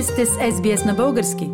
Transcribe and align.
Вие 0.00 0.04
сте 0.04 0.26
с 0.26 0.38
SBS 0.38 0.86
на 0.86 0.94
български. 0.94 1.46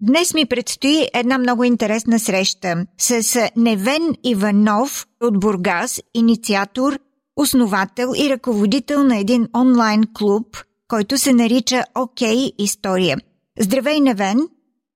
Днес 0.00 0.34
ми 0.34 0.44
предстои 0.50 0.98
една 1.22 1.38
много 1.38 1.64
интересна 1.64 2.18
среща 2.18 2.68
с 2.98 3.38
Невен 3.56 4.04
Иванов 4.32 4.90
от 5.26 5.40
Бургас, 5.40 6.02
инициатор, 6.14 6.92
основател 7.36 8.08
и 8.22 8.30
ръководител 8.34 9.00
на 9.10 9.16
един 9.24 9.42
онлайн 9.62 10.00
клуб, 10.18 10.46
който 10.88 11.16
се 11.16 11.32
нарича 11.32 11.80
Окей 12.04 12.38
История. 12.58 13.16
Здравей, 13.58 14.00
Невен! 14.00 14.38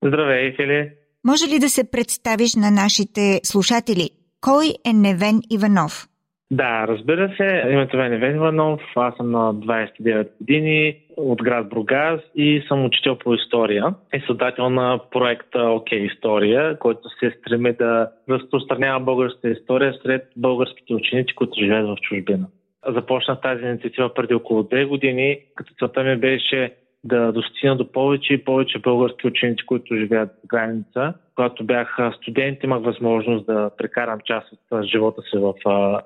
Здравей, 0.05 0.55
Фили! 0.55 0.91
Може 1.29 1.45
ли 1.51 1.59
да 1.59 1.69
се 1.69 1.91
представиш 1.91 2.55
на 2.55 2.71
нашите 2.71 3.39
слушатели? 3.43 4.09
Кой 4.41 4.65
е 4.89 4.93
Невен 4.93 5.37
Иванов? 5.55 6.07
Да, 6.51 6.85
разбира 6.87 7.33
се. 7.37 7.69
Името 7.71 7.97
ми 7.97 8.05
е 8.05 8.09
Невен 8.09 8.35
Иванов. 8.35 8.79
Аз 8.95 9.15
съм 9.15 9.31
на 9.31 9.53
29 9.55 10.27
години 10.41 11.06
от 11.17 11.43
град 11.43 11.69
Бругаз 11.69 12.21
и 12.35 12.63
съм 12.67 12.85
учител 12.85 13.15
по 13.15 13.33
история 13.33 13.93
и 14.13 14.21
създател 14.27 14.69
на 14.69 14.99
проекта 15.11 15.61
Окей 15.61 15.99
История, 15.99 16.79
който 16.79 17.09
се 17.09 17.37
стреми 17.39 17.73
да 17.73 18.11
разпространява 18.29 18.99
българската 18.99 19.49
история 19.49 19.93
сред 20.03 20.27
българските 20.35 20.93
ученици, 20.93 21.35
които 21.35 21.59
живеят 21.59 21.87
в 21.87 21.95
чужбина. 22.01 22.47
Започнах 22.87 23.41
тази 23.41 23.65
инициатива 23.65 24.13
преди 24.13 24.33
около 24.33 24.63
2 24.63 24.87
години, 24.87 25.39
като 25.55 25.73
целта 25.79 26.03
ми 26.03 26.15
беше 26.15 26.73
да 27.03 27.31
достигна 27.31 27.75
до 27.75 27.91
повече 27.91 28.33
и 28.33 28.43
повече 28.43 28.79
български 28.79 29.27
ученици, 29.27 29.65
които 29.65 29.95
живеят 29.95 30.29
в 30.29 30.47
граница. 30.47 31.13
Когато 31.35 31.63
бях 31.63 31.97
студент, 32.17 32.63
имах 32.63 32.83
възможност 32.83 33.45
да 33.45 33.69
прекарам 33.77 34.19
част 34.25 34.47
от 34.71 34.85
живота 34.85 35.21
си 35.21 35.37
в 35.37 35.53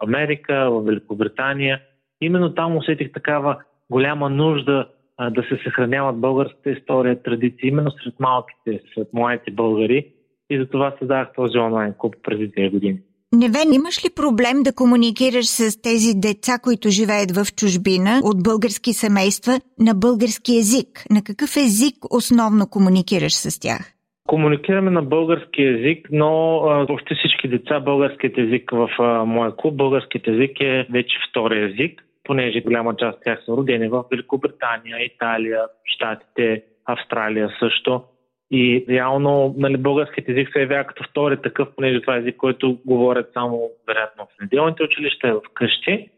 Америка, 0.03 0.70
в 0.71 0.81
Великобритания. 0.81 1.81
Именно 2.21 2.53
там 2.53 2.77
усетих 2.77 3.12
такава 3.12 3.57
голяма 3.89 4.29
нужда 4.29 4.87
да 5.20 5.43
се 5.43 5.59
съхраняват 5.63 6.21
българската 6.21 6.70
история, 6.71 7.23
традиции, 7.23 7.70
именно 7.70 7.91
сред 7.91 8.20
малките, 8.20 8.81
сред 8.95 9.07
младите 9.13 9.51
българи. 9.51 10.07
И 10.49 10.57
затова 10.57 10.95
създадах 10.99 11.27
този 11.35 11.57
онлайн 11.57 11.93
клуб 11.98 12.15
преди 12.23 12.51
2 12.51 12.71
години. 12.71 12.99
Невен, 13.34 13.73
имаш 13.73 14.05
ли 14.05 14.09
проблем 14.15 14.57
да 14.63 14.76
комуникираш 14.76 15.45
с 15.45 15.82
тези 15.82 16.12
деца, 16.15 16.54
които 16.63 16.89
живеят 16.89 17.32
в 17.32 17.55
чужбина, 17.55 18.12
от 18.23 18.43
български 18.43 18.93
семейства, 18.93 19.54
на 19.79 19.93
български 19.93 20.51
язик? 20.55 20.89
На 21.15 21.21
какъв 21.23 21.51
език 21.57 21.95
основно 22.09 22.63
комуникираш 22.70 23.34
с 23.34 23.59
тях? 23.59 23.93
Комуникираме 24.27 24.91
на 24.91 25.01
български 25.01 25.62
язик, 25.62 26.07
но 26.12 26.57
а, 26.57 26.87
почти 26.87 27.15
всички 27.15 27.48
деца 27.48 27.79
българският 27.79 28.37
език 28.37 28.71
в 28.71 28.89
а, 28.99 29.26
моя 29.26 29.55
клуб, 29.55 29.76
българският 29.76 30.27
език 30.27 30.51
е 30.62 30.87
вече 30.91 31.15
втори 31.29 31.65
език, 31.65 32.04
понеже 32.32 32.62
голяма 32.62 32.96
част 32.96 33.18
от 33.18 33.24
тях 33.24 33.40
са 33.46 33.51
родени 33.51 33.87
в 33.87 34.04
Великобритания, 34.12 35.05
Италия, 35.05 35.62
Штатите, 35.85 36.63
Австралия 36.85 37.49
също. 37.60 38.04
И 38.51 38.85
реално 38.90 39.55
нали, 39.57 39.77
българският 39.77 40.29
език 40.29 40.49
се 40.54 40.60
явява 40.60 40.84
като 40.84 41.04
втори 41.04 41.41
такъв, 41.41 41.68
понеже 41.76 42.01
това 42.01 42.15
е 42.15 42.20
език, 42.20 42.38
който 42.38 42.77
говорят 42.85 43.29
само 43.34 43.70
вероятно 43.88 44.26
в 44.26 44.41
неделните 44.41 44.84
училища 44.84 45.27
и 45.27 45.32
в 45.32 45.41
къщи. 45.54 46.10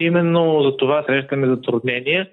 Именно 0.00 0.62
за 0.62 0.76
това 0.76 1.04
срещаме 1.06 1.46
затруднения, 1.46 2.28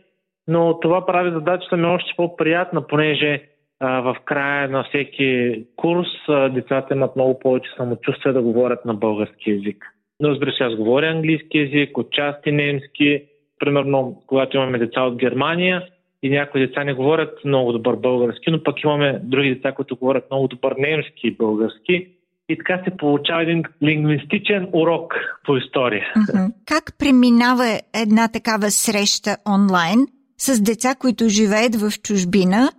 но 0.48 0.80
това 0.80 1.06
прави 1.06 1.32
задачата 1.32 1.78
ми 1.78 1.86
още 1.86 2.14
по-приятна, 2.18 2.88
понеже 2.88 3.44
а, 3.80 4.02
в 4.02 4.16
края 4.26 4.70
на 4.70 4.84
всеки 4.84 5.64
курс 5.76 6.08
а, 6.28 6.50
децата 6.50 6.94
имат 6.94 7.16
много 7.16 7.40
повече 7.40 7.70
самочувствие 7.78 8.34
да 8.34 8.42
говорят 8.42 8.86
на 8.86 8.94
български 8.94 9.52
язик. 9.52 9.86
Но 10.20 10.30
разбира 10.30 10.52
се, 10.52 10.64
аз 10.64 10.76
говоря 10.76 11.12
английски 11.12 11.58
язик, 11.58 11.98
отчасти 11.98 12.52
немски. 12.52 13.24
Примерно, 13.60 14.22
когато 14.28 14.58
имаме 14.58 14.78
деца 14.78 15.02
от 15.02 15.16
Германия, 15.16 15.84
и 16.24 16.30
някои 16.30 16.68
деца 16.68 16.84
не 16.84 16.94
говорят 16.94 17.46
много 17.46 17.72
добър 17.72 17.96
български, 17.96 18.52
но 18.52 18.64
пък 18.64 18.84
имаме 18.84 19.20
други 19.24 19.56
деца, 19.56 19.72
които 19.72 19.96
говорят 19.96 20.24
много 20.32 20.48
добър 20.48 20.76
немски 20.78 21.28
и 21.28 21.36
български. 21.36 22.08
И 22.50 22.58
така 22.58 22.82
се 22.84 22.98
получава 22.98 23.44
един 23.44 23.64
лингвистичен 23.84 24.70
урок 24.74 25.14
по 25.46 25.58
история. 25.58 26.06
Uh-huh. 26.18 26.52
Как 26.66 26.84
преминава 27.00 27.80
една 28.04 28.28
такава 28.28 28.72
среща 28.72 29.38
онлайн 29.56 30.00
с 30.38 30.64
деца, 30.64 30.96
които 30.96 31.30
живеят 31.30 31.76
в 31.76 32.02
чужбина? 32.02 32.70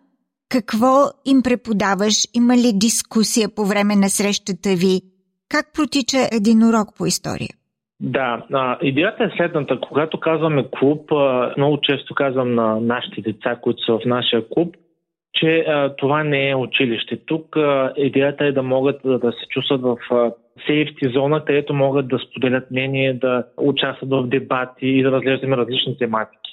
Какво 0.49 0.95
им 1.27 1.43
преподаваш? 1.43 2.15
Има 2.35 2.57
ли 2.57 2.73
дискусия 2.75 3.49
по 3.57 3.65
време 3.65 3.97
на 3.97 4.09
срещата 4.09 4.71
ви? 4.71 5.01
Как 5.51 5.67
протича 5.75 6.19
един 6.33 6.59
урок 6.69 6.89
по 6.99 7.07
история? 7.07 7.49
Да, 8.01 8.47
а, 8.53 8.79
идеята 8.83 9.25
е 9.25 9.37
следната. 9.37 9.81
Когато 9.81 10.21
казваме 10.21 10.65
клуб, 10.79 11.13
а, 11.13 11.55
много 11.57 11.79
често 11.83 12.15
казвам 12.15 12.55
на 12.55 12.81
нашите 12.81 13.21
деца, 13.21 13.59
които 13.63 13.85
са 13.85 13.93
в 13.93 14.05
нашия 14.07 14.49
клуб, 14.49 14.77
че 15.35 15.59
а, 15.59 15.97
това 15.97 16.25
не 16.25 16.51
е 16.51 16.57
училище. 16.57 17.17
Тук 17.27 17.57
а, 17.57 17.93
идеята 17.97 18.45
е 18.45 18.53
да 18.53 18.63
могат 18.63 19.01
да, 19.05 19.33
се 19.33 19.47
чувстват 19.49 19.81
в 19.83 19.97
сейфти 20.67 21.09
зона, 21.13 21.45
където 21.45 21.75
могат 21.75 22.09
да 22.09 22.19
споделят 22.19 22.71
мнение, 22.71 23.15
да 23.15 23.45
участват 23.57 24.11
в 24.11 24.27
дебати 24.27 24.87
и 24.87 25.03
да 25.03 25.13
разглеждаме 25.13 25.57
различни 25.57 25.99
тематики. 25.99 26.51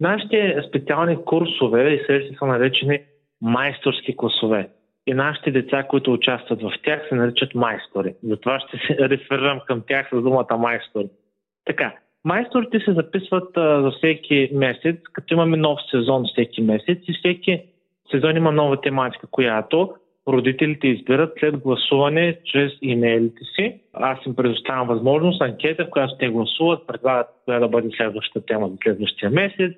Нашите 0.00 0.56
специални 0.68 1.16
курсове 1.24 1.94
и 1.94 2.04
срещи 2.06 2.36
са 2.38 2.46
наречени 2.46 2.98
майсторски 3.40 4.16
класове 4.16 4.68
и 5.06 5.14
нашите 5.14 5.50
деца, 5.50 5.82
които 5.82 6.12
участват 6.12 6.62
в 6.62 6.72
тях, 6.84 7.02
се 7.08 7.14
наричат 7.14 7.54
майстори. 7.54 8.14
Затова 8.22 8.60
ще 8.60 8.76
се 8.76 8.96
реферирам 9.08 9.60
към 9.66 9.82
тях 9.88 10.08
с 10.12 10.22
думата 10.22 10.56
майстори. 10.58 11.08
Така, 11.64 11.94
майсторите 12.24 12.80
се 12.80 12.92
записват 12.92 13.56
а, 13.56 13.82
за 13.82 13.90
всеки 13.90 14.50
месец, 14.52 14.96
като 15.12 15.34
имаме 15.34 15.56
нов 15.56 15.78
сезон 15.90 16.24
всеки 16.32 16.62
месец 16.62 16.98
и 17.08 17.12
всеки 17.18 17.62
сезон 18.10 18.36
има 18.36 18.52
нова 18.52 18.80
тематика, 18.80 19.26
която 19.30 19.94
родителите 20.28 20.88
избират 20.88 21.32
след 21.38 21.56
гласуване 21.56 22.38
чрез 22.44 22.72
имейлите 22.82 23.44
си. 23.54 23.80
Аз 23.92 24.26
им 24.26 24.36
предоставям 24.36 24.88
възможност, 24.88 25.42
анкета, 25.42 25.84
в 25.84 25.90
която 25.90 26.16
те 26.18 26.28
гласуват, 26.28 26.86
предлагат 26.86 27.26
коя 27.44 27.58
да 27.58 27.68
бъде 27.68 27.88
следващата 27.96 28.46
тема 28.46 28.68
за 28.68 28.76
следващия 28.82 29.30
месец 29.30 29.72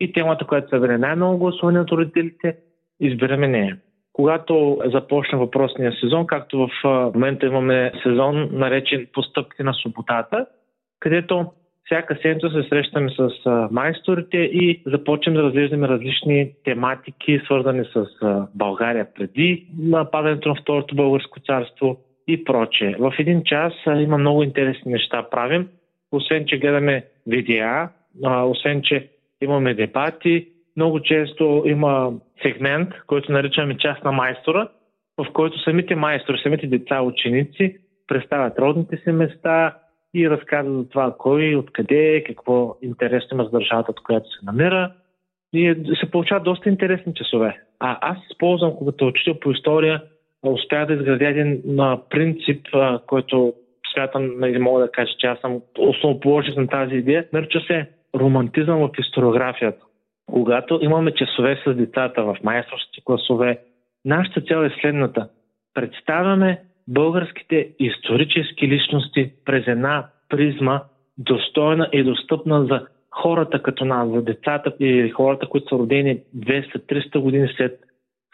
и 0.00 0.12
темата, 0.12 0.44
която 0.46 0.68
събере 0.68 0.98
най-много 0.98 1.38
гласуване 1.38 1.80
от 1.80 1.90
родителите, 1.90 2.56
избираме 3.00 3.48
нея 3.48 3.78
когато 4.18 4.78
започна 4.84 5.38
въпросния 5.38 5.92
сезон, 6.00 6.26
както 6.26 6.58
в 6.58 6.84
момента 7.14 7.46
имаме 7.46 7.92
сезон 8.02 8.48
наречен 8.52 9.06
Постъпки 9.12 9.62
на 9.62 9.74
свободата, 9.74 10.46
където 11.00 11.46
всяка 11.84 12.18
седмица 12.22 12.50
се 12.50 12.68
срещаме 12.68 13.10
с 13.10 13.30
майсторите 13.70 14.36
и 14.36 14.82
започваме 14.86 15.38
да 15.38 15.44
разглеждаме 15.44 15.88
различни 15.88 16.52
тематики, 16.64 17.40
свързани 17.44 17.84
с 17.94 18.06
България 18.54 19.06
преди 19.14 19.66
нападането 19.78 20.48
на 20.48 20.54
Второто 20.54 20.96
българско 20.96 21.40
царство 21.40 21.98
и 22.28 22.44
прочее. 22.44 22.94
В 22.98 23.14
един 23.18 23.42
час 23.44 23.72
има 23.86 24.18
много 24.18 24.42
интересни 24.42 24.92
неща 24.92 25.26
правим, 25.30 25.68
освен 26.12 26.44
че 26.46 26.58
гледаме 26.58 27.04
видеа, 27.26 27.88
освен 28.24 28.82
че 28.82 29.08
имаме 29.40 29.74
дебати, 29.74 30.48
много 30.78 31.00
често 31.00 31.62
има 31.66 32.12
сегмент, 32.42 32.88
който 33.06 33.32
наричаме 33.32 33.76
част 33.78 34.04
на 34.04 34.12
майстора, 34.12 34.68
в 35.18 35.26
който 35.32 35.58
самите 35.58 35.94
майстори, 35.94 36.40
самите 36.42 36.66
деца, 36.66 37.02
ученици 37.02 37.76
представят 38.06 38.58
родните 38.58 38.96
си 38.96 39.12
места 39.12 39.76
и 40.14 40.30
разказват 40.30 40.76
за 40.76 40.88
това 40.88 41.14
кой, 41.18 41.54
откъде, 41.54 42.24
какво 42.26 42.76
интересно 42.82 43.28
има 43.34 43.44
с 43.44 43.50
държавата, 43.50 43.90
от 43.90 44.02
която 44.02 44.30
се 44.30 44.46
намира. 44.46 44.92
И 45.52 45.74
се 46.00 46.10
получават 46.10 46.44
доста 46.44 46.68
интересни 46.68 47.14
часове. 47.14 47.60
А 47.80 47.98
аз 48.00 48.18
използвам, 48.30 48.76
когато 48.76 49.06
учител 49.06 49.34
по 49.40 49.50
история, 49.50 50.02
успях 50.42 50.86
да 50.86 50.94
изградя 50.94 51.28
един 51.28 51.62
принцип, 52.10 52.66
който 53.06 53.54
смятам, 53.94 54.40
не 54.40 54.58
мога 54.58 54.80
да 54.80 54.90
кажа, 54.90 55.12
че 55.18 55.26
аз 55.26 55.40
съм 55.40 55.60
основоположник 55.78 56.56
на 56.56 56.68
тази 56.68 56.94
идея, 56.94 57.26
нарича 57.32 57.60
се 57.66 57.88
романтизъм 58.14 58.78
в 58.78 58.90
историографията. 58.98 59.87
Когато 60.32 60.78
имаме 60.82 61.14
часове 61.14 61.62
с 61.66 61.74
децата 61.74 62.24
в 62.24 62.36
майсторски 62.44 63.04
класове, 63.04 63.58
нашата 64.04 64.40
цел 64.40 64.64
е 64.64 64.70
следната. 64.80 65.28
Представяме 65.74 66.60
българските 66.88 67.68
исторически 67.78 68.68
личности 68.68 69.32
през 69.44 69.66
една 69.66 70.06
призма, 70.28 70.82
достойна 71.18 71.88
и 71.92 72.02
достъпна 72.02 72.66
за 72.66 72.86
хората 73.10 73.62
като 73.62 73.84
нас, 73.84 74.10
за 74.10 74.22
децата 74.22 74.72
и 74.80 75.10
хората, 75.10 75.46
които 75.46 75.68
са 75.68 75.74
родени 75.74 76.18
200-300 76.36 77.18
години 77.18 77.48
след 77.56 77.80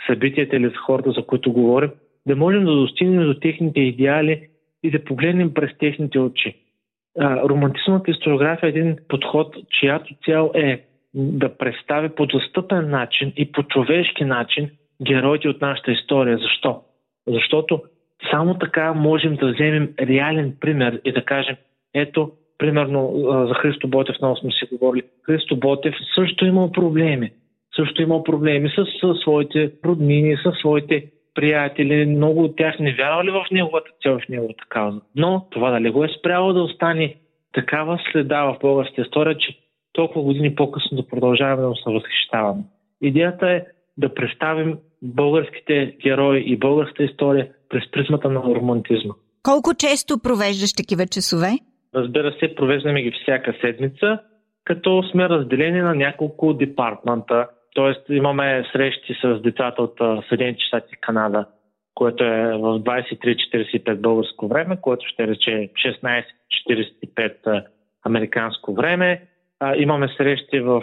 събитията 0.06 0.56
или 0.56 0.68
за 0.68 0.76
хората, 0.76 1.10
за 1.10 1.26
които 1.26 1.52
говорим, 1.52 1.90
да 2.26 2.36
можем 2.36 2.64
да 2.64 2.74
достигнем 2.74 3.26
до 3.26 3.40
техните 3.40 3.80
идеали 3.80 4.48
и 4.82 4.90
да 4.90 5.04
погледнем 5.04 5.54
през 5.54 5.78
техните 5.78 6.18
очи. 6.18 6.54
Романтичната 7.20 8.10
историография 8.10 8.66
е 8.66 8.70
един 8.70 8.96
подход, 9.08 9.56
чиято 9.70 10.14
цел 10.24 10.50
е 10.54 10.84
да 11.14 11.56
представи 11.56 12.08
по 12.08 12.26
достъпен 12.26 12.90
начин 12.90 13.32
и 13.36 13.52
по 13.52 13.62
човешки 13.62 14.24
начин 14.24 14.70
героите 15.02 15.48
от 15.48 15.60
нашата 15.60 15.92
история. 15.92 16.38
Защо? 16.38 16.80
Защото 17.26 17.82
само 18.30 18.58
така 18.58 18.92
можем 18.94 19.36
да 19.36 19.52
вземем 19.52 19.94
реален 20.00 20.56
пример 20.60 21.00
и 21.04 21.12
да 21.12 21.24
кажем, 21.24 21.56
ето, 21.94 22.30
примерно 22.58 23.12
за 23.48 23.54
Христо 23.54 23.88
Ботев 23.88 24.16
много 24.20 24.36
сме 24.36 24.50
си 24.50 24.66
говорили. 24.72 25.02
Христо 25.22 25.56
Ботев 25.56 25.94
също 26.14 26.46
имал 26.46 26.72
проблеми. 26.72 27.30
също 27.76 28.02
има 28.02 28.24
проблеми 28.24 28.68
с, 28.68 28.86
с 29.00 29.20
своите 29.20 29.72
роднини, 29.84 30.36
с 30.36 30.52
своите 30.60 31.04
приятели. 31.34 32.06
Много 32.06 32.44
от 32.44 32.56
тях 32.56 32.78
не 32.78 32.94
вярвали 32.94 33.30
в 33.30 33.46
неговата 33.52 33.90
цел, 34.02 34.18
в 34.18 34.28
неговата 34.28 34.64
кауза. 34.68 35.00
Но 35.16 35.46
това 35.50 35.70
дали 35.70 35.90
го 35.90 36.04
е 36.04 36.08
спряло 36.18 36.52
да 36.52 36.62
остане 36.62 37.14
такава 37.52 38.00
следа 38.12 38.44
в 38.44 38.58
българската 38.62 39.02
история, 39.02 39.38
че 39.38 39.58
толкова 39.94 40.22
години 40.22 40.54
по-късно 40.54 40.96
да 40.96 41.06
продължаваме 41.06 41.68
да 41.68 41.74
се 41.74 41.90
възхищаваме. 41.90 42.62
Идеята 43.02 43.50
е 43.50 43.64
да 43.96 44.14
представим 44.14 44.78
българските 45.02 45.96
герои 46.02 46.44
и 46.46 46.56
българската 46.56 47.04
история 47.04 47.48
през 47.68 47.90
призмата 47.90 48.30
на 48.30 48.42
романтизма. 48.42 49.14
Колко 49.42 49.74
често 49.74 50.18
провеждаш 50.22 50.72
такива 50.72 51.06
часове? 51.06 51.48
Разбира 51.94 52.32
се, 52.32 52.54
провеждаме 52.54 53.02
ги 53.02 53.12
всяка 53.22 53.54
седмица, 53.60 54.18
като 54.64 55.02
сме 55.10 55.28
разделени 55.28 55.80
на 55.80 55.94
няколко 55.94 56.54
департмента. 56.54 57.48
Тоест 57.74 58.00
имаме 58.08 58.64
срещи 58.72 59.14
с 59.22 59.40
децата 59.42 59.82
от 59.82 59.98
Съединените 60.28 60.62
щати 60.62 60.96
Канада, 61.00 61.46
което 61.94 62.24
е 62.24 62.52
в 62.52 62.80
23.45 62.80 63.94
българско 63.94 64.48
време, 64.48 64.80
което 64.80 65.06
ще 65.08 65.26
рече 65.26 65.50
16.45 65.50 67.64
американско 68.04 68.74
време. 68.74 69.22
Имаме 69.76 70.08
срещи 70.16 70.60
в, 70.60 70.82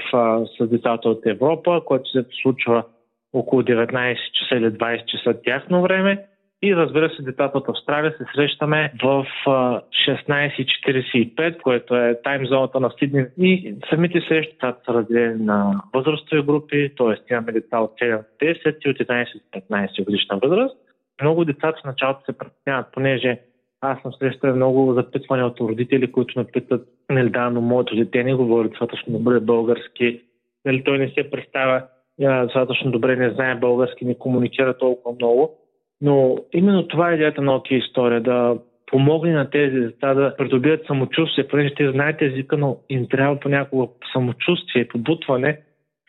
с 0.59 0.68
децата 0.68 1.09
от 1.09 1.25
Европа, 1.25 1.81
което 1.85 2.09
се 2.09 2.25
случва 2.41 2.83
около 3.33 3.62
19 3.62 4.18
часа 4.31 4.56
или 4.56 4.65
20 4.65 5.06
часа 5.06 5.41
тяхно 5.44 5.81
време. 5.81 6.25
И 6.63 6.75
разбира 6.75 7.09
се, 7.09 7.21
децата 7.21 7.57
от 7.57 7.69
Австралия 7.69 8.12
се 8.12 8.25
срещаме 8.35 8.94
в 9.03 9.25
16.45, 9.47 11.62
което 11.62 11.95
е 11.95 12.19
тайм 12.23 12.45
зоната 12.45 12.79
на 12.79 12.91
Сидни. 13.00 13.25
И 13.38 13.75
самите 13.89 14.21
срещи 14.27 14.57
са 14.62 14.75
разделени 14.89 15.45
на 15.45 15.81
възрастови 15.94 16.41
групи, 16.41 16.91
т.е. 16.97 17.15
имаме 17.33 17.51
деца 17.51 17.79
от 17.79 17.91
7 17.91 18.24
10 18.41 18.85
и 18.85 18.89
от 18.89 18.97
11 18.97 19.27
15 19.53 20.06
годишна 20.06 20.38
възраст. 20.38 20.77
Много 21.21 21.45
децата 21.45 21.81
в 21.81 21.85
началото 21.85 22.25
се 22.25 22.38
притесняват, 22.38 22.88
понеже 22.94 23.39
аз 23.81 24.01
съм 24.01 24.13
срещал 24.13 24.55
много 24.55 24.93
запитвания 24.93 25.45
от 25.45 25.59
родители, 25.59 26.11
които 26.11 26.39
ме 26.39 26.45
питат, 26.45 26.87
нали 27.09 27.29
да, 27.29 27.49
но 27.49 27.61
моето 27.61 27.95
дете 27.95 28.23
не 28.23 28.33
говори 28.33 28.69
достатъчно 28.69 29.17
добре 29.17 29.39
български, 29.39 30.21
нали 30.65 30.83
той 30.83 30.97
не 30.97 31.09
се 31.09 31.29
представя 31.31 31.83
достатъчно 32.19 32.91
добре, 32.91 33.15
не 33.15 33.29
знае 33.29 33.55
български, 33.55 34.05
не 34.05 34.17
комуникира 34.17 34.77
толкова 34.77 35.15
много. 35.15 35.57
Но 36.01 36.37
именно 36.53 36.87
това 36.87 37.11
е 37.11 37.15
идеята 37.15 37.41
на 37.41 37.55
ОК 37.55 37.71
история, 37.71 38.21
да 38.21 38.57
помогне 38.85 39.33
на 39.33 39.49
тези 39.49 39.79
деца 39.79 40.13
да 40.13 40.35
придобият 40.37 40.85
самочувствие, 40.85 41.47
понеже 41.47 41.73
те 41.75 41.91
знаят 41.91 42.21
езика, 42.21 42.57
но 42.57 42.77
им 42.89 43.07
трябва 43.07 43.39
понякога 43.39 43.87
самочувствие, 44.13 44.87
побутване, 44.87 45.59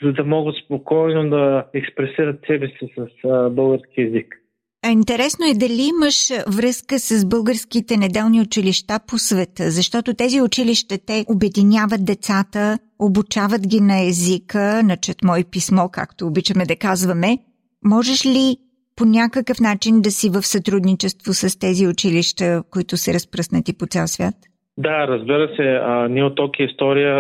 за 0.03 0.13
да 0.13 0.25
могат 0.25 0.55
спокойно 0.65 1.31
да 1.31 1.67
експресират 1.75 2.41
себе 2.47 2.67
си 2.67 2.95
с 2.97 3.51
български 3.51 4.01
язик. 4.01 4.42
Интересно 4.91 5.45
е 5.47 5.59
дали 5.65 5.83
имаш 5.95 6.17
връзка 6.57 6.99
с 6.99 7.29
българските 7.29 7.97
неделни 7.97 8.41
училища 8.41 8.95
по 9.09 9.19
света, 9.19 9.65
защото 9.79 10.15
тези 10.15 10.41
училища 10.41 10.95
те 11.07 11.25
обединяват 11.35 12.05
децата, 12.05 12.79
обучават 12.99 13.63
ги 13.69 13.81
на 13.81 14.07
езика, 14.09 14.83
на 14.85 14.97
четмо 14.97 15.37
и 15.37 15.45
писмо, 15.53 15.89
както 15.93 16.27
обичаме 16.27 16.65
да 16.65 16.77
казваме. 16.77 17.39
Можеш 17.85 18.27
ли 18.27 18.57
по 18.97 19.05
някакъв 19.05 19.61
начин 19.61 20.01
да 20.01 20.11
си 20.11 20.29
в 20.31 20.43
сътрудничество 20.43 21.33
с 21.35 21.59
тези 21.59 21.87
училища, 21.87 22.63
които 22.71 22.97
са 22.97 23.15
разпръснати 23.15 23.79
по 23.79 23.87
цял 23.87 24.07
свят? 24.07 24.35
Да, 24.79 25.09
разбира 25.09 25.57
се. 25.57 25.63
А, 25.63 26.09
ние 26.09 26.25
от 26.25 26.35
Токи 26.35 26.63
История 26.63 27.17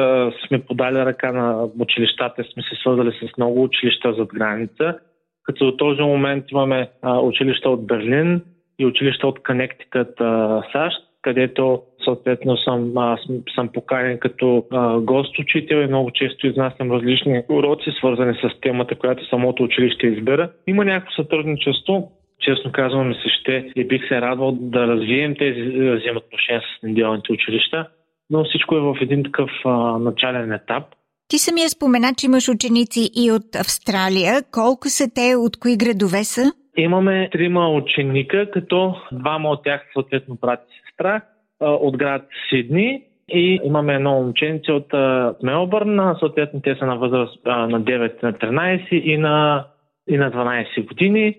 сме 0.49 0.64
подали 0.64 0.99
ръка 0.99 1.32
на 1.32 1.69
училищата, 1.79 2.44
сме 2.53 2.62
се 2.62 2.81
свързали 2.81 3.12
с 3.12 3.37
много 3.37 3.62
училища 3.62 4.14
зад 4.19 4.29
граница, 4.35 4.99
като 5.44 5.65
до 5.65 5.77
този 5.77 6.03
момент 6.03 6.44
имаме 6.50 6.89
а, 7.03 7.19
училища 7.19 7.71
от 7.71 7.87
Берлин 7.87 8.43
и 8.79 8.87
училища 8.87 9.27
от 9.27 9.43
Коннектикът, 9.43 10.19
САЩ, 10.73 10.97
където 11.23 11.83
съответно 12.05 12.56
съм, 12.56 12.99
аз, 12.99 13.21
съм 13.55 13.69
поканен 13.69 14.19
като 14.19 14.65
а, 14.71 15.00
гост-учител 15.00 15.77
и 15.77 15.87
много 15.87 16.11
често 16.11 16.47
изнасям 16.47 16.93
различни 16.93 17.43
уроци, 17.49 17.91
свързани 17.99 18.35
с 18.35 18.61
темата, 18.61 18.94
която 18.94 19.29
самото 19.29 19.62
училище 19.62 20.06
избира. 20.06 20.50
Има 20.67 20.85
някакво 20.85 21.12
сътрудничество, 21.23 22.12
честно 22.41 22.73
казвам 22.73 23.09
ми 23.09 23.15
се 23.15 23.29
ще 23.41 23.73
и 23.77 23.85
бих 23.85 24.09
се 24.09 24.21
радвал 24.21 24.53
да 24.53 24.87
развием 24.87 25.35
тези 25.35 25.62
взаимоотношения 25.62 26.62
с 26.62 26.83
неделните 26.83 27.33
училища, 27.33 27.88
но 28.31 28.45
всичко 28.45 28.77
е 28.77 28.81
в 28.81 28.97
един 29.00 29.23
такъв 29.23 29.50
а, 29.65 29.99
начален 29.99 30.53
етап. 30.53 30.85
Ти 31.32 31.38
самия 31.38 31.69
спомена, 31.69 32.08
че 32.19 32.26
имаш 32.26 32.49
ученици 32.49 33.11
и 33.23 33.32
от 33.32 33.49
Австралия. 33.64 34.32
Колко 34.58 34.88
са 34.88 35.05
те, 35.14 35.37
от 35.37 35.55
кои 35.61 35.76
градове 35.76 36.25
са? 36.25 36.43
Имаме 36.76 37.29
трима 37.32 37.69
ученика, 37.69 38.50
като 38.50 38.96
двама 39.12 39.49
от 39.49 39.64
тях 39.64 39.81
съответно 39.93 40.38
брат 40.40 40.61
и 40.70 40.75
сестра 40.87 41.20
от 41.61 41.96
град 41.96 42.23
Сидни 42.49 43.02
и 43.29 43.61
имаме 43.64 43.94
едно 43.94 44.12
момченце 44.12 44.73
от 44.73 44.93
Мелбърн, 45.43 46.17
съответно 46.19 46.61
те 46.61 46.75
са 46.75 46.87
на 46.87 46.96
възраст 46.96 47.44
на 47.46 47.81
9, 47.81 48.23
на 48.23 48.32
13 48.32 48.94
и 48.94 49.17
на, 49.17 49.67
и 50.08 50.17
на 50.17 50.31
12 50.31 50.87
години. 50.87 51.37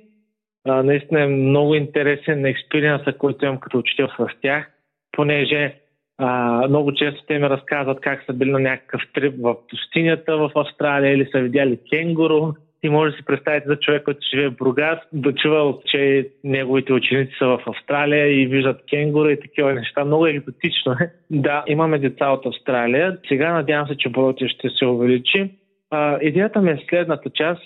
Наистина 0.66 1.22
е 1.22 1.28
много 1.28 1.76
интересен 1.76 2.46
експириенс, 2.46 3.02
който 3.18 3.46
имам 3.46 3.60
като 3.60 3.78
учител 3.78 4.08
с 4.08 4.28
тях, 4.42 4.70
понеже 5.12 5.76
а, 6.18 6.68
много 6.68 6.94
често 6.94 7.24
те 7.28 7.40
ми 7.40 7.50
разказват 7.50 8.02
как 8.02 8.24
са 8.26 8.34
били 8.34 8.52
на 8.52 8.60
някакъв 8.60 9.02
трип 9.14 9.34
в 9.42 9.56
пустинята 9.70 10.38
в 10.38 10.52
Австралия 10.56 11.14
или 11.14 11.30
са 11.32 11.40
видяли 11.40 11.80
кенгуру 11.90 12.54
и 12.84 12.90
може 12.90 13.12
да 13.12 13.18
си 13.18 13.26
представите 13.26 13.68
за 13.68 13.80
човек, 13.80 14.04
който 14.04 14.20
живее 14.32 14.50
в 14.50 14.56
Бургас, 14.56 15.00
да 15.14 15.34
чува, 15.34 15.74
че 15.86 16.30
неговите 16.44 16.94
ученици 16.94 17.34
са 17.40 17.46
в 17.46 17.60
Австралия 17.68 18.42
и 18.42 18.48
виждат 18.48 18.82
кенгура 18.90 19.32
и 19.32 19.40
такива 19.40 19.74
неща. 19.74 20.06
Много 20.06 20.28
екзотично 20.28 20.92
е. 20.92 21.12
Да, 21.32 21.64
имаме 21.68 22.00
деца 22.00 22.30
от 22.30 22.46
Австралия. 22.46 23.18
Сега 23.28 23.54
надявам 23.54 23.88
се, 23.88 23.98
че 23.98 24.10
броят 24.10 24.38
ще 24.48 24.70
се 24.70 24.86
увеличи. 24.86 25.52
А, 25.92 26.18
идеята 26.22 26.62
ми 26.62 26.72
е 26.72 26.84
следната 26.90 27.30
част. 27.30 27.62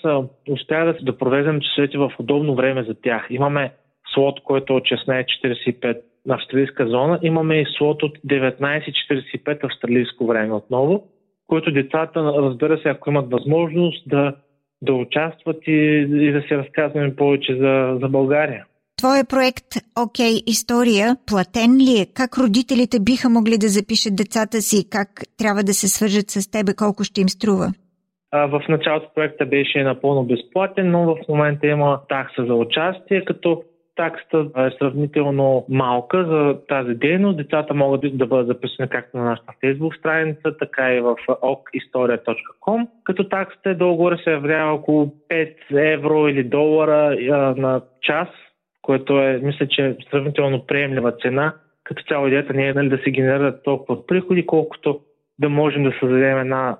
Успя 0.50 0.84
да, 0.84 0.94
да 1.02 1.18
проведем 1.18 1.60
часовете 1.60 1.98
в 1.98 2.12
удобно 2.18 2.54
време 2.54 2.82
за 2.82 2.94
тях. 2.94 3.26
Имаме 3.30 3.72
слот, 4.14 4.40
който 4.44 4.72
е 4.72 4.76
от 4.76 4.82
16.45 4.82 5.84
на 5.84 5.94
австралийска 6.28 6.88
зона. 6.88 7.18
Имаме 7.22 7.60
и 7.60 7.66
слот 7.78 8.02
от 8.02 8.18
19.45 8.18 9.64
австралийско 9.64 10.26
време 10.26 10.54
отново, 10.54 11.04
който 11.46 11.72
децата, 11.72 12.20
разбира 12.20 12.78
се, 12.78 12.88
ако 12.88 13.10
имат 13.10 13.30
възможност 13.30 14.08
да 14.08 14.34
да 14.82 14.92
участват 14.92 15.56
и, 15.66 16.06
и 16.10 16.32
да 16.32 16.42
се 16.48 16.56
разказваме 16.56 17.16
повече 17.16 17.56
за, 17.56 17.98
за 18.00 18.08
България. 18.08 18.64
Твоя 18.98 19.24
проект 19.24 19.66
Окей 20.04 20.34
okay, 20.34 20.42
история 20.46 21.16
платен 21.26 21.76
ли 21.76 22.00
е? 22.02 22.06
Как 22.14 22.38
родителите 22.38 22.96
биха 23.00 23.28
могли 23.28 23.58
да 23.58 23.68
запишат 23.68 24.16
децата 24.16 24.60
си? 24.60 24.90
Как 24.90 25.08
трябва 25.38 25.62
да 25.62 25.74
се 25.74 25.88
свържат 25.88 26.30
с 26.30 26.50
тебе? 26.50 26.72
Колко 26.74 27.04
ще 27.04 27.20
им 27.20 27.28
струва? 27.28 27.66
В 28.32 28.62
началото 28.68 29.08
проекта 29.14 29.46
беше 29.46 29.82
напълно 29.82 30.24
безплатен, 30.24 30.90
но 30.90 31.00
в 31.04 31.18
момента 31.28 31.66
има 31.66 32.00
такса 32.08 32.44
за 32.46 32.54
участие, 32.54 33.24
като 33.24 33.62
таксата 33.98 34.46
е 34.56 34.70
сравнително 34.78 35.66
малка 35.68 36.24
за 36.24 36.58
тази 36.68 36.94
дейност. 36.94 37.36
Децата 37.36 37.74
могат 37.74 38.18
да 38.18 38.26
бъдат 38.26 38.46
записани 38.46 38.88
както 38.88 39.16
на 39.16 39.24
нашата 39.24 39.52
фейсбук 39.60 39.96
страница, 39.96 40.56
така 40.58 40.94
и 40.94 41.00
в 41.00 41.16
okhistoria.com, 41.28 42.88
като 43.04 43.28
таксата 43.28 43.70
е 43.70 43.74
долу-горе 43.74 44.18
се 44.24 44.30
явява 44.30 44.72
около 44.72 45.14
5 45.30 45.54
евро 45.94 46.28
или 46.28 46.44
долара 46.44 47.16
на 47.56 47.80
час, 48.02 48.28
което 48.82 49.18
е, 49.20 49.40
мисля, 49.42 49.66
че 49.68 49.86
е 49.86 49.96
сравнително 50.10 50.66
приемлива 50.66 51.12
цена. 51.12 51.54
Като 51.84 52.02
цяло 52.08 52.26
идеята 52.26 52.52
не 52.52 52.68
е 52.68 52.74
нали, 52.74 52.88
да 52.88 52.98
се 52.98 53.10
генерират 53.10 53.62
толкова 53.64 54.06
приходи, 54.06 54.46
колкото 54.46 55.00
да 55.38 55.48
можем 55.48 55.84
да 55.84 55.92
създадем 56.00 56.38
една 56.38 56.76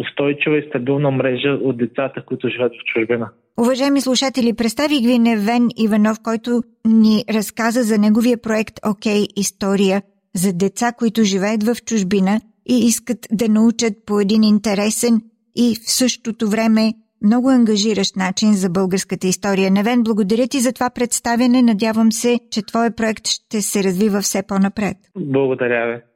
устойчива 0.00 0.58
и 0.58 0.68
стабилна 0.68 1.10
мрежа 1.10 1.50
от 1.50 1.76
децата, 1.76 2.22
които 2.22 2.48
живеят 2.48 2.72
в 2.72 2.84
чужбина. 2.84 3.30
Уважаеми 3.60 4.00
слушатели, 4.00 4.52
представих 4.52 5.00
ви 5.00 5.18
Невен 5.18 5.68
Иванов, 5.76 6.20
който 6.22 6.62
ни 6.86 7.24
разказа 7.30 7.82
за 7.82 7.98
неговия 7.98 8.38
проект 8.42 8.80
Окей 8.86 9.26
история 9.36 10.02
за 10.34 10.52
деца, 10.52 10.92
които 10.92 11.24
живеят 11.24 11.62
в 11.62 11.76
чужбина 11.84 12.40
и 12.68 12.86
искат 12.86 13.18
да 13.32 13.48
научат 13.48 13.92
по 14.06 14.20
един 14.20 14.42
интересен 14.42 15.20
и 15.56 15.74
в 15.74 15.90
същото 15.90 16.48
време 16.48 16.94
много 17.22 17.48
ангажиращ 17.48 18.16
начин 18.16 18.54
за 18.54 18.70
българската 18.70 19.26
история. 19.26 19.70
Невен, 19.70 20.02
благодаря 20.02 20.48
ти 20.48 20.60
за 20.60 20.72
това 20.72 20.90
представяне. 20.90 21.62
Надявам 21.62 22.12
се, 22.12 22.40
че 22.50 22.66
твой 22.66 22.90
проект 22.90 23.26
ще 23.26 23.62
се 23.62 23.84
развива 23.84 24.20
все 24.20 24.42
по-напред. 24.42 24.96
Благодаря 25.18 25.86
ви. 25.86 26.15